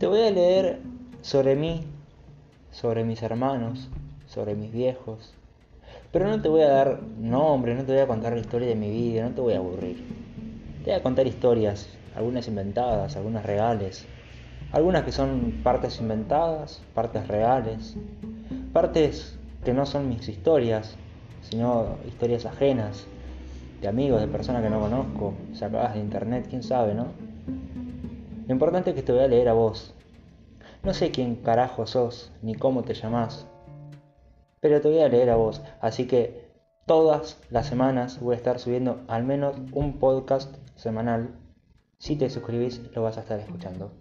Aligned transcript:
Te 0.00 0.06
voy 0.06 0.20
a 0.22 0.30
leer 0.30 0.80
sobre 1.20 1.56
mí, 1.56 1.84
sobre 2.70 3.04
mis 3.04 3.22
hermanos, 3.22 3.90
sobre 4.24 4.54
mis 4.54 4.72
viejos. 4.72 5.34
Pero 6.10 6.26
no 6.26 6.40
te 6.40 6.48
voy 6.48 6.62
a 6.62 6.70
dar 6.70 7.02
nombre, 7.02 7.74
no 7.74 7.84
te 7.84 7.92
voy 7.92 8.00
a 8.00 8.06
contar 8.06 8.32
la 8.32 8.38
historia 8.38 8.68
de 8.68 8.76
mi 8.76 8.88
vida, 8.90 9.28
no 9.28 9.34
te 9.34 9.42
voy 9.42 9.52
a 9.52 9.58
aburrir. 9.58 10.02
Te 10.84 10.90
voy 10.90 10.98
a 10.98 11.02
contar 11.02 11.26
historias, 11.26 11.98
algunas 12.16 12.48
inventadas, 12.48 13.14
algunas 13.14 13.44
reales, 13.44 14.06
algunas 14.72 15.04
que 15.04 15.12
son 15.12 15.60
partes 15.62 16.00
inventadas, 16.00 16.80
partes 16.94 17.28
reales, 17.28 17.94
partes 18.72 19.38
que 19.66 19.74
no 19.74 19.84
son 19.84 20.08
mis 20.08 20.26
historias, 20.30 20.96
sino 21.42 21.98
historias 22.08 22.46
ajenas, 22.46 23.06
de 23.82 23.88
amigos, 23.88 24.22
de 24.22 24.28
personas 24.28 24.62
que 24.62 24.70
no 24.70 24.80
conozco, 24.80 25.34
sacadas 25.52 25.92
de 25.92 26.00
internet, 26.00 26.46
quién 26.48 26.62
sabe, 26.62 26.94
¿no? 26.94 27.08
Lo 28.50 28.54
importante 28.54 28.90
es 28.90 28.96
que 28.96 29.02
te 29.02 29.12
voy 29.12 29.22
a 29.22 29.28
leer 29.28 29.48
a 29.48 29.52
vos. 29.52 29.94
No 30.82 30.94
sé 30.94 31.10
quién 31.10 31.36
carajo 31.36 31.86
sos, 31.86 32.32
ni 32.40 32.54
cómo 32.54 32.82
te 32.82 32.94
llamás, 32.94 33.46
pero 34.60 34.80
te 34.80 34.88
voy 34.88 35.00
a 35.00 35.08
leer 35.08 35.28
a 35.28 35.36
vos, 35.36 35.60
así 35.82 36.06
que 36.06 36.48
todas 36.86 37.38
las 37.50 37.66
semanas 37.66 38.18
voy 38.18 38.34
a 38.34 38.38
estar 38.38 38.58
subiendo 38.58 39.02
al 39.06 39.24
menos 39.24 39.56
un 39.72 39.98
podcast 39.98 40.56
semanal. 40.76 41.34
Si 41.98 42.16
te 42.16 42.30
suscribís, 42.30 42.80
lo 42.94 43.02
vas 43.02 43.18
a 43.18 43.20
estar 43.20 43.38
escuchando. 43.40 43.92